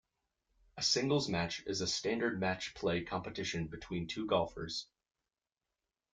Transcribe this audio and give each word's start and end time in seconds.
A 0.77 0.81
singles 0.81 1.29
match 1.29 1.61
is 1.67 1.79
a 1.81 1.85
standard 1.87 2.39
match 2.39 2.73
play 2.73 3.03
competition 3.03 3.67
between 3.67 4.07
two 4.07 4.25
golfers. 4.25 4.87